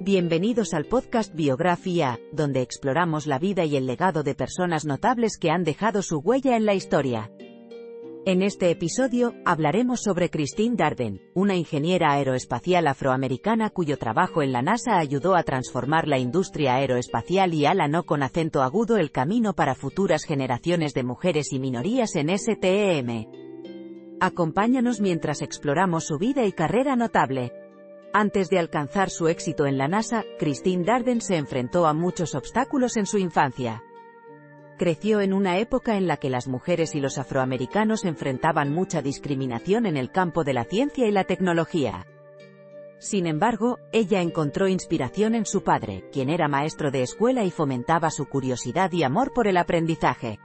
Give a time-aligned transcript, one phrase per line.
[0.00, 5.50] Bienvenidos al podcast Biografía, donde exploramos la vida y el legado de personas notables que
[5.50, 7.32] han dejado su huella en la historia.
[8.24, 14.62] En este episodio, hablaremos sobre Christine Darden, una ingeniera aeroespacial afroamericana cuyo trabajo en la
[14.62, 19.74] NASA ayudó a transformar la industria aeroespacial y alanó con acento agudo el camino para
[19.74, 23.26] futuras generaciones de mujeres y minorías en STEM.
[24.20, 27.52] Acompáñanos mientras exploramos su vida y carrera notable.
[28.12, 32.96] Antes de alcanzar su éxito en la NASA, Christine Darden se enfrentó a muchos obstáculos
[32.96, 33.82] en su infancia
[34.78, 39.84] creció en una época en la que las mujeres y los afroamericanos enfrentaban mucha discriminación
[39.84, 42.06] en el campo de la ciencia y la tecnología.
[42.98, 48.10] Sin embargo, ella encontró inspiración en su padre, quien era maestro de escuela y fomentaba
[48.10, 50.38] su curiosidad y amor por el aprendizaje.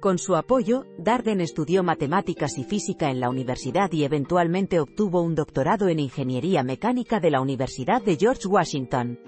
[0.00, 5.34] Con su apoyo, Darden estudió matemáticas y física en la universidad y eventualmente obtuvo un
[5.34, 9.20] doctorado en ingeniería mecánica de la Universidad de George Washington.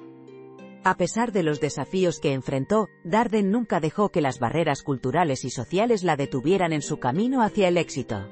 [0.83, 5.51] A pesar de los desafíos que enfrentó, Darden nunca dejó que las barreras culturales y
[5.51, 8.27] sociales la detuvieran en su camino hacia el éxito.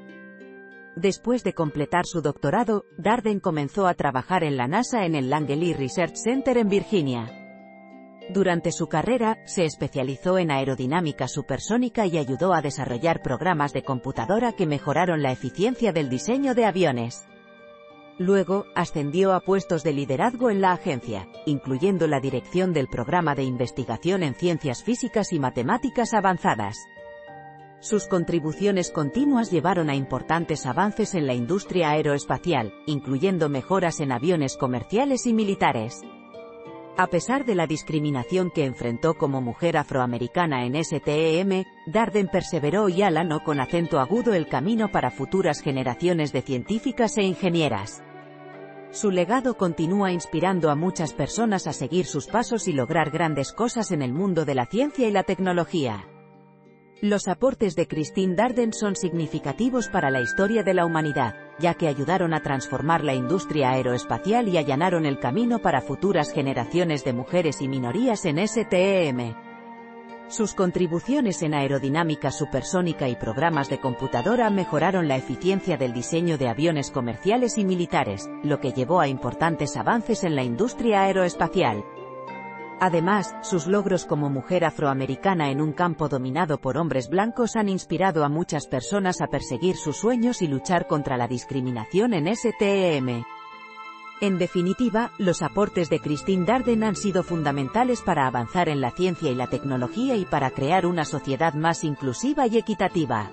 [0.95, 5.73] Después de completar su doctorado, Darden comenzó a trabajar en la NASA en el Langley
[5.73, 7.40] Research Center en Virginia.
[8.33, 14.53] Durante su carrera, se especializó en aerodinámica supersónica y ayudó a desarrollar programas de computadora
[14.53, 17.25] que mejoraron la eficiencia del diseño de aviones.
[18.17, 23.43] Luego, ascendió a puestos de liderazgo en la agencia, incluyendo la dirección del programa de
[23.43, 26.77] investigación en ciencias físicas y matemáticas avanzadas.
[27.81, 34.55] Sus contribuciones continuas llevaron a importantes avances en la industria aeroespacial, incluyendo mejoras en aviones
[34.55, 36.01] comerciales y militares.
[36.97, 43.01] A pesar de la discriminación que enfrentó como mujer afroamericana en STEM, Darden perseveró y
[43.01, 48.03] alanó con acento agudo el camino para futuras generaciones de científicas e ingenieras.
[48.91, 53.91] Su legado continúa inspirando a muchas personas a seguir sus pasos y lograr grandes cosas
[53.91, 56.10] en el mundo de la ciencia y la tecnología.
[57.01, 61.87] Los aportes de Christine Darden son significativos para la historia de la humanidad, ya que
[61.87, 67.59] ayudaron a transformar la industria aeroespacial y allanaron el camino para futuras generaciones de mujeres
[67.59, 69.33] y minorías en STEM.
[70.27, 76.49] Sus contribuciones en aerodinámica supersónica y programas de computadora mejoraron la eficiencia del diseño de
[76.49, 81.83] aviones comerciales y militares, lo que llevó a importantes avances en la industria aeroespacial.
[82.83, 88.25] Además, sus logros como mujer afroamericana en un campo dominado por hombres blancos han inspirado
[88.25, 93.23] a muchas personas a perseguir sus sueños y luchar contra la discriminación en STEM.
[94.19, 99.29] En definitiva, los aportes de Christine Darden han sido fundamentales para avanzar en la ciencia
[99.29, 103.29] y la tecnología y para crear una sociedad más inclusiva y equitativa.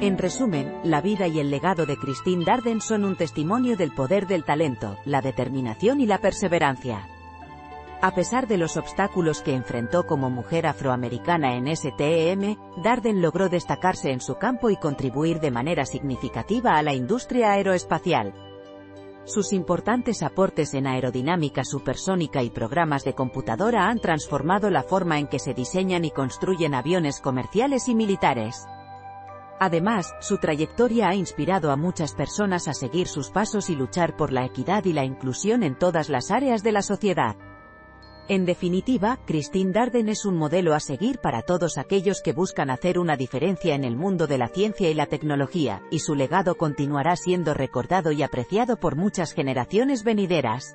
[0.00, 4.26] En resumen, la vida y el legado de Christine Darden son un testimonio del poder
[4.26, 7.06] del talento, la determinación y la perseverancia.
[8.02, 14.10] A pesar de los obstáculos que enfrentó como mujer afroamericana en STEM, Darden logró destacarse
[14.10, 18.34] en su campo y contribuir de manera significativa a la industria aeroespacial.
[19.24, 25.26] Sus importantes aportes en aerodinámica supersónica y programas de computadora han transformado la forma en
[25.26, 28.66] que se diseñan y construyen aviones comerciales y militares.
[29.58, 34.32] Además, su trayectoria ha inspirado a muchas personas a seguir sus pasos y luchar por
[34.32, 37.36] la equidad y la inclusión en todas las áreas de la sociedad.
[38.28, 42.98] En definitiva, Christine Darden es un modelo a seguir para todos aquellos que buscan hacer
[42.98, 47.14] una diferencia en el mundo de la ciencia y la tecnología, y su legado continuará
[47.14, 50.74] siendo recordado y apreciado por muchas generaciones venideras.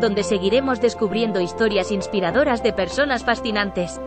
[0.00, 4.00] donde seguiremos descubriendo historias inspiradoras de personas fascinantes.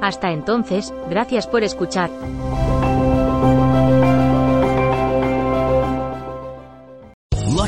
[0.00, 2.10] Hasta entonces, gracias por escuchar.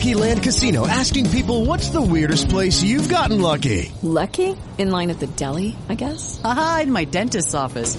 [0.01, 3.93] Lucky Land Casino asking people what's the weirdest place you've gotten lucky?
[4.03, 4.57] Lucky?
[4.79, 6.41] In line at the deli, I guess?
[6.43, 7.99] Aha, in my dentist's office.